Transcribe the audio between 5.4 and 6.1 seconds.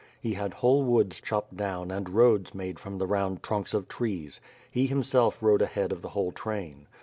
rode ahead of the